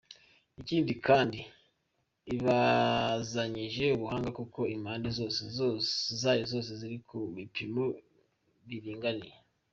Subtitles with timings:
[0.61, 1.39] Ikindi kandi,
[2.35, 5.07] ibazanyije ubuhanga kuko impande
[6.21, 7.85] zayo zose ziri ku bipimo
[8.67, 9.37] biringaniye.